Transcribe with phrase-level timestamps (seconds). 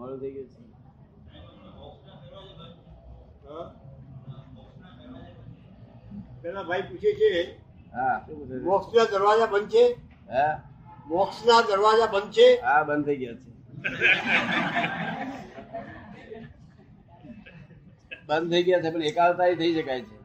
[0.00, 0.60] મોડું થઈ ગયું છે.
[6.42, 7.30] પેલા ભાઈ પૂછે છે
[7.94, 8.16] હા
[9.12, 9.84] દરવાજા બંધ છે?
[10.28, 10.52] હા.
[11.62, 12.48] દરવાજા બંધ છે?
[12.60, 13.50] હા બંધ થઈ ગયા છે.
[18.28, 20.16] બંધ થઈ ગયા છે પણ એકાવતારી થઈ શકાય છે?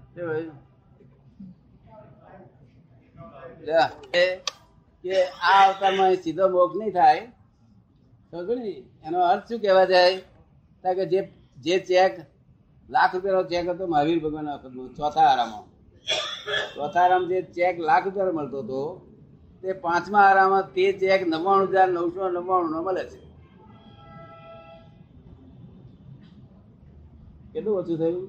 [5.03, 7.23] કે આ અવતારમાં સીધો મોક્ષ નહીં થાય.
[8.35, 10.21] એનો અર્થ શું કહેવા જાય?
[10.83, 11.19] કે જે
[11.57, 12.13] જે ચેક,
[12.89, 15.65] લાખ રૂપિયાનો ચેક હતો, મહાવીર ભગવાન વખતનો, ચોથા આરામાં
[16.75, 18.81] ચોથા આરામ જે ચેક લાખ રૂપિયાનો મળતો હતો,
[19.61, 23.19] તે પાંચમા આરામાં તે ચેક નવ્વાણું હજાર નવસો નવ્વાણું નો મળે છે.
[27.53, 28.25] કેટલું ઓછું થયું?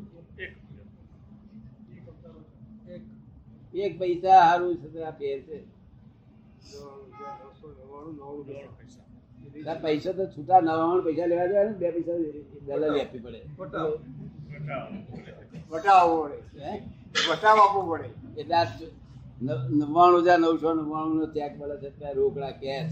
[3.75, 5.56] એક પૈસા સારું છે આ ફેર છે
[9.62, 12.12] પૈસા તો છૂટા નવાણું પૈસા લેવા જાય ને બે પૈસા
[12.66, 13.41] દલાલી આપવી પડે.
[15.70, 16.34] વટાવવો પડે.
[17.30, 18.41] વટાવ આપવો પડે.
[18.41, 18.86] એટલે
[19.42, 22.91] ન- નવ્વાણું હજાર નવસો નવ્વાણું નો ચેક મળે છે ત્યાં રોકડા કેશ.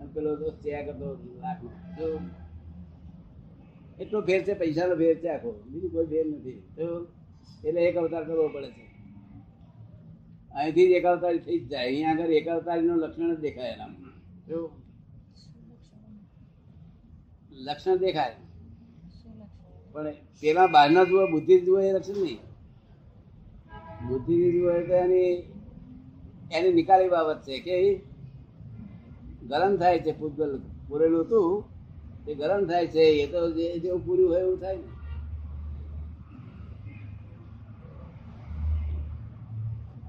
[0.00, 1.56] અને પેલો તો ચેક હતો લાખ
[4.00, 5.64] એટલો ફેર છે પૈસાનો ફેર છે આખો.
[5.66, 6.62] બીજું કોઈ ફેર નથી.
[6.76, 7.06] તો
[7.64, 8.92] એટલે એક અવતાર કરવો પડે છે.
[10.54, 11.86] અહીંથી જ એક અવતારી થઈ જ જાય.
[11.86, 14.12] અહીંયા આગળ એક અવતારીનું લક્ષણ જ દેખાય એનામાં.
[14.46, 14.70] જો
[17.66, 18.38] લક્ષણ દેખાય.
[19.92, 22.40] પણ પેલા બહારના જુઓ બુદ્ધિ જુઓ એ લક્ષણ નહીં.
[24.08, 25.32] બુદ્ધિ જુઓ તો એની
[26.56, 27.76] એની નિકાલી બાબત છે કે
[29.50, 30.52] ગરમ થાય છે પૂતગલ
[30.88, 31.46] પૂરેલું હતું
[32.24, 34.90] તે ગરમ થાય છે એ તો જે જેવું પૂર્યું હોય એવું થાય ને.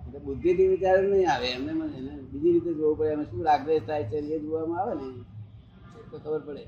[0.06, 4.10] એટલે બુદ્ધિથી વિચાર નહીં આવે એમને મને બીજી રીતે જોવું પડે એમાં શું રાગદ્વેષ થાય
[4.10, 5.08] છે એ જોવામાં આવે ને
[6.12, 6.64] તો ખબર પડે.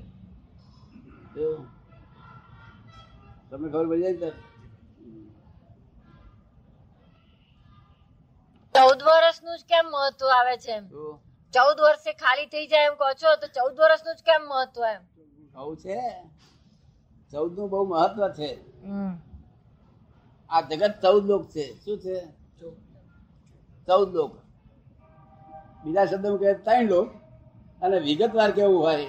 [3.50, 4.32] તમને ખબર પડી જાય?
[8.74, 10.84] ચૌદ વર્ષનું જ કેમ મહત્વ આવે છે એમ?
[11.54, 15.02] ચૌદ વર્ષે ખાલી થઈ જાય એમ કહો છો તો ચૌદ વર્ષનું જ કેમ મહત્વ એમ?
[15.54, 15.98] કહું છે?
[17.32, 18.50] ચૌદનું બહુ મહત્વ છે.
[20.50, 21.64] આ જગત ચૌદ લોક છે.
[21.84, 22.16] શું છે?
[23.88, 24.32] ચૌદ લોક.
[25.84, 27.08] બીજા શબ્દમાં કહે ત્રણ લોક.
[27.82, 29.06] અને વિગતવાર કેવું હોય?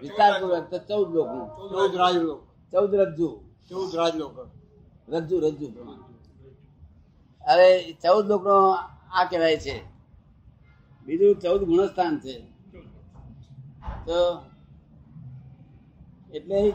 [0.00, 2.40] વિસ્તારપૂર્વક તો ચૌદ લોકનું ચૌદ રાજલોક
[2.72, 3.40] ચૌદ રજ્જુ.
[3.70, 4.32] ચૌદ રાજલોક
[5.08, 5.66] રજ્જુ રજ્જુ.
[7.48, 8.70] હવે ચૌદ લોક નો
[9.12, 9.76] આ કહેવાય છે.
[11.06, 12.34] બીજું ચૌદ ગુણસ્થાન છે.
[14.06, 14.18] તો
[16.34, 16.70] એટલે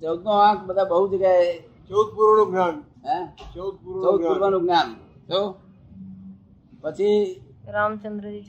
[0.00, 2.76] ચૌદ નો આંક બધા બહુ જગ્યાએ ચૌદ પૂર્વનું જ્ઞાન.
[3.06, 3.26] હે?
[3.54, 4.60] ચૌદ પૂર્વનું જ્ઞાન.
[4.60, 4.88] જ્ઞાન.
[5.28, 5.54] તો
[6.80, 7.40] પછી
[7.76, 8.42] રામચંદ્રજી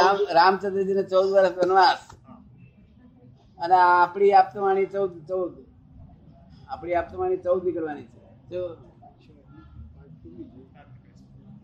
[0.00, 2.00] રામ રામચંદ્રજી ને ચૌદ વર્ષ વનવાસ.
[3.58, 5.52] અને આપણી આપતવાણી ચૌદ ચૌદ.
[6.68, 8.08] આપણી આપતવાણી ચૌદ નીકળવાની
[8.50, 8.60] છે.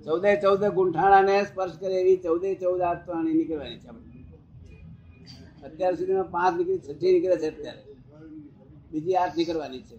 [0.05, 3.91] ચૌદે ચૌદ ગુંઠાણાને સ્પર્શ કરે એવી ચૌદે ચૌદ આપતવાણી નીકળવાની છે
[5.67, 7.83] અત્યાર સુધીમાં પાંચ નીકળી છઠ્ઠી નીકળે છે અત્યારે.
[8.91, 9.97] બીજી આઠ નીકળવાની છે.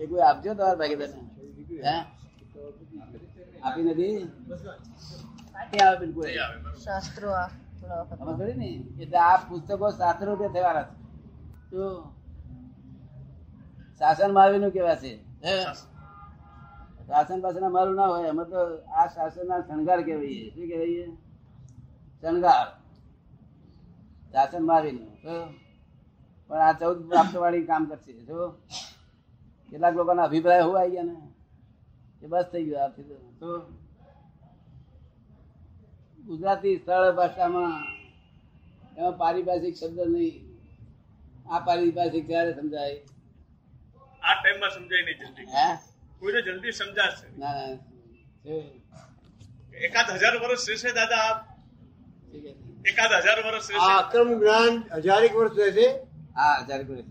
[0.00, 1.10] એ કોઈ આપજો તમારા ભાગીદાર
[1.86, 1.96] હે?
[3.64, 4.18] આપી નથી?
[5.80, 6.24] આવે બિલકુલ.
[6.84, 8.18] શાસ્ત્રો આ થોડા વખત.
[8.20, 8.68] સમજ પડી ને?
[9.02, 10.94] એટલે આ પુસ્તકો શાસ્ત્ર રૂપે થવાના છે.
[11.70, 11.82] તો
[14.00, 15.12] શાસન માવી નું કેવા છે?
[17.06, 18.60] શાસન પાછળ અમારું ના હોય અમે તો
[18.98, 21.06] આ શાસન ના શણગાર કહેવાય શું કહેવાય
[22.22, 22.68] શણગાર.
[24.32, 25.10] શાસન માવી નું
[26.50, 28.12] પણ આ ચૌદ પ્રાપ્ત વાળી કામ કરશે.
[28.28, 28.38] જો?
[29.68, 31.16] કેટલાક લોકોના અભિપ્રાય હું આવી ગયા ને?
[32.22, 33.16] એ બસ થઈ ગયું આથી તો.
[33.40, 33.48] તો
[36.28, 37.74] ગુજરાતી સરળ ભાષામાં
[38.96, 40.36] એમાં પારિભાષિક શબ્દ નહીં.
[41.52, 42.98] આ પારિભાષિક ક્યારે સમજાય?
[44.22, 45.46] આ ટાઈમમાં સમજાય નહીં જલ્દી.
[45.56, 45.66] હે?
[46.20, 47.26] કોઈને જલ્દી સમજાશે.
[47.38, 47.68] ના ના
[49.86, 51.38] એકાદ હજાર વર્ષ રહેશે દાદા આપ.
[52.90, 54.74] એકાદ હજાર વર્ષ આ રહેશે અક્રમ જ્ઞાન
[55.06, 55.86] હજારેક વર્ષ રહેશે.
[56.38, 57.08] હા હજારેક વર્ષ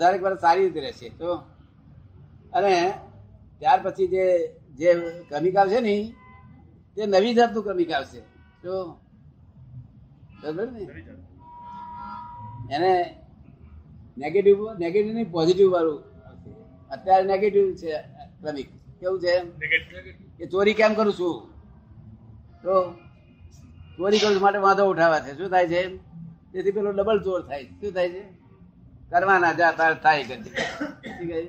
[0.00, 1.08] હજારેક વર્ષ સારી રીતે રહેશે.
[1.20, 1.30] તો?
[2.52, 2.74] અને
[3.60, 4.24] ત્યાર પછી જે
[4.78, 4.88] જે
[5.28, 5.94] ક્રમિક આવશે ને
[6.96, 8.20] તે નવી જાતનું ક્રમિક આવશે
[8.62, 8.72] તો
[10.42, 10.82] બરાબર ને?
[12.74, 12.92] એને
[14.18, 16.00] નેગેટિવ નેગેટિવ નહીં પોઝિટિવ વાળું.
[16.90, 17.92] અત્યારે નેગેટિવ છે
[18.42, 18.68] ક્રમિક.
[19.00, 19.34] કેવું છે
[20.38, 21.36] કે ચોરી કેમ કરું છું?
[22.62, 22.74] તો
[23.96, 25.32] ચોરી કરું માટે વાંધો ઉઠાવવા છે.
[25.38, 25.80] શું થાય છે
[26.52, 28.22] તેથી પેલો ડબલ ચોર થાય શું થાય છે?
[29.10, 31.48] કરવાના જા તાર થાય કરી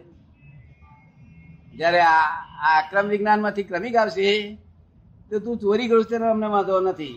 [1.81, 2.21] જ્યારે આ
[2.65, 4.25] આ અક્રમ વિજ્ઞાનમાંથી ક્રમિક આવશે
[5.29, 7.15] તો તું ચોરી કરું છું તેનો અમને વાંધો નથી.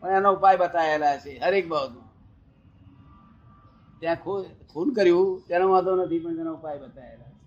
[0.00, 2.08] પણ એનો ઉપાય બતાવેલા છે હરેક બાબતમાં
[4.00, 4.18] ત્યાં
[4.72, 7.38] ખૂન કર્યું તેનો વાંધો નથી પણ તેનો ઉપાય બતાવેલા છે.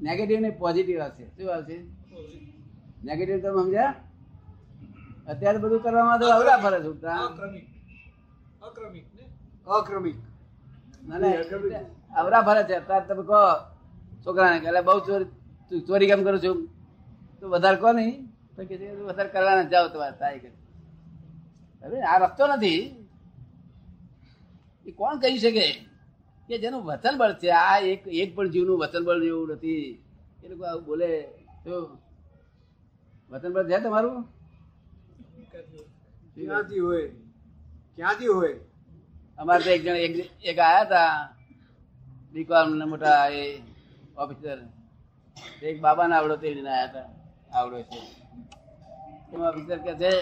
[0.00, 1.24] નેગેટિવ ને પોઝિટિવ આવશે.
[1.34, 1.76] શું આવશે?
[3.04, 3.94] નેગેટિવ તમે સમજ્યા?
[5.28, 7.66] અત્યારે બધું કરવામાં તો અવરા ફરે છે અક્રમિક.
[9.78, 10.16] અક્રમિક.
[11.10, 13.40] અવરા ફરે છે અત્યારે તમે કહો
[14.24, 15.28] છોકરાને કે બહુ ચોરી
[15.80, 16.68] ચોરી કેમ કરું છું?
[17.40, 18.26] તો વધારે કહો નહીં.
[18.56, 20.50] તો કે વધારે કરવાના જાઓ તમારે થાય કે.
[21.82, 23.06] હવે આ રસ્તો નથી.
[24.86, 25.66] એ કોણ કહી શકે?
[26.48, 30.02] કે જેનું વચનબળ છે આ એક એક પણ જીવનું વચનબળ બળ જેવું નથી.
[30.44, 31.28] એ લોકો આવું બોલે
[31.64, 31.98] તો
[33.30, 34.24] વચનબળ છે તમારું?
[36.34, 37.08] ક્યાંથી હોય?
[37.96, 38.54] ક્યાંથી હોય?
[39.40, 39.98] અમારે તો એક જણ,
[40.50, 41.12] એક આયા હતા
[42.32, 43.42] બીકોમ મોટા એ
[44.22, 44.58] ઓફિસર
[45.68, 47.08] એક બાબાને આવડો તે આયા હતા
[47.58, 47.98] આવડો છે.
[49.32, 50.12] એમાં ઓફિસર કે છે,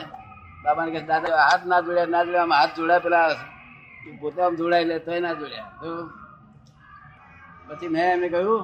[0.65, 3.29] બાબાને કે દાદા, હાથ ના જોડ્યા ના જોડ્યા આમ હાથ જોડ્યા પેલા
[4.21, 5.91] પોતે આમ જોડાય લે તોય ના જોડ્યા તો
[7.69, 8.63] પછી મેં એમને કહ્યું,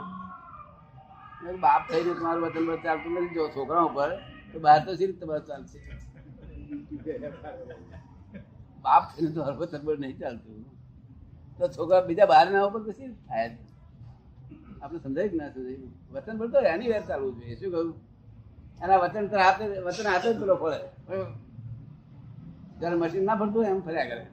[1.43, 3.35] મેં બાપ થઈને તમારું વતન પર ચાલતું નથી.
[3.37, 4.11] જો છોકરા ઉપર,
[4.51, 5.79] તો બહાર તો સી રીતે તમારે ચાલશે?
[8.85, 10.65] બાપ થઈને તો હરબત હરબત નહીં ચાલતું.
[11.59, 13.49] તો છોકરા બીજા બહાર ના ઉપર પછી થાય?
[14.83, 15.89] આપણે સમજાય ના સમજાય.
[16.15, 17.57] વતન પર તો એની વેર ચાલવું જોઈએ.
[17.61, 17.95] શું કહ્યું
[18.83, 20.79] એના વતન તો હાથે, વતન હાથે જ પેલો ફળે
[22.79, 24.25] જયારે મશીન ના ભરતું એમ ફર્યા કરે.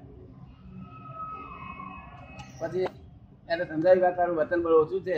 [2.60, 2.88] પછી
[3.52, 5.18] એને સમજાવી વાત તારું વતન બળ ઓછું છે.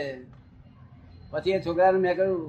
[1.30, 2.42] પછી એ છોકરાને મેં કહ્યું,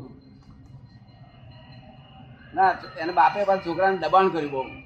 [2.56, 4.81] ના, એને બાપે પાછું છોકરાને દબાણ કર્યું બહુ.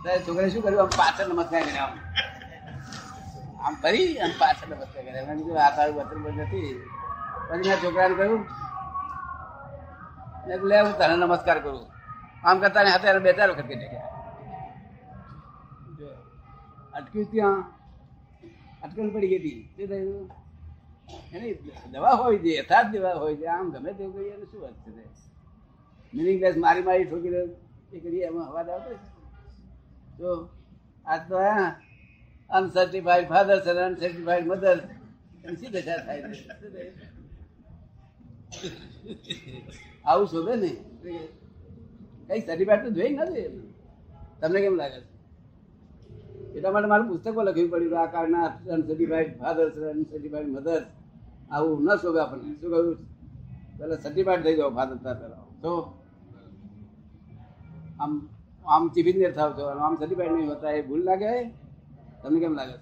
[0.00, 0.80] છોકરાએ શું કર્યું?
[0.80, 1.98] આમ પાછળ નમસ્કાર કર્યા આમ.
[3.60, 5.26] આમ ફરી આમ પાછળ નમસ્કાર કર્યા.
[5.26, 6.82] મેં કીધું, આ તારું વતન નથી.
[7.48, 8.38] પછી મેં છોકરાને કહ્યું,
[10.48, 11.86] મેં લે, હું તને નમસ્કાર કરું.
[12.44, 14.06] આમ કરતા ને હાથે બે ચાર વખત કહી નાખ્યા.
[16.94, 17.64] અટક્યું ત્યાં.
[18.82, 19.54] અટકણ પડી ગઈ હતી.
[19.76, 20.30] શું થયું?
[21.32, 23.46] એની દવા હોય છે, યથાર્થ દવા હોય છે.
[23.46, 25.04] આમ ગમે તેવું કરીએ તો શું વાત છે?
[26.14, 27.40] મિનિંગ મારી મારી ઠોકી દે,
[27.96, 29.09] એ કરીએ, એમાં હવા આવતો છે?
[30.20, 30.30] તો
[31.06, 31.68] આજ તો હા
[32.50, 34.78] અનસર્ટિફાઈડ ફાધર છે અનસર્ટિફાઈડ મધર
[35.58, 36.42] શી દશા થાય છે?
[40.04, 40.70] આવું શોભે ને?
[42.28, 43.48] કઈ સર્ટિફાઈડ તો જોઈ નથી
[44.40, 45.08] તમને કેમ લાગે છે?
[46.56, 50.82] એટલા માટે મારે પુસ્તકો લખવી પડ્યું આ કારના અનસર્ટિફાઈડ ફાધર અનસર્ટિફાઈડ મધર
[51.50, 52.52] આવું ન શોભે આપણને.
[52.60, 52.98] શું કહ્યું?
[53.78, 55.72] પેલા સર્ટિફાઈડ થઈ જાઓ ફાધર પેલા તો?
[58.00, 58.12] આમ
[58.70, 59.64] આમ ચીફિંદર થાવ છો.
[59.84, 61.32] આમ સર્ટિફાઈડ નહીં હોતા, એ ભૂલ લાગે
[62.22, 62.74] તમને કેમ લાગે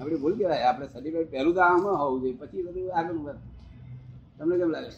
[0.00, 0.64] આપણે ભૂલ કહેવાય.
[0.68, 3.40] આપણે સર્ટિફાઈડ પહેલું તો આમ હોવું જોઈએ, પછી બધું આગળ વધ
[4.38, 4.90] તમને કેમ લાગે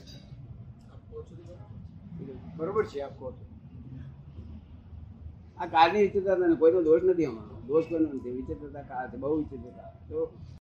[2.59, 3.29] બરોબર છે, આપ કહો
[5.59, 7.55] આ કાળની વિચિત્રતા કોઈનો દોષ નથી અમારો.
[7.69, 8.35] દોષ કોઈનો નથી.
[8.39, 9.91] વિચિત્રતા કાળ છે બહુ વિચિત્રતા.
[10.09, 10.19] તો